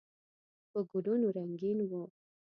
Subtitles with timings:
[0.71, 1.91] په ګلونو رنګین و.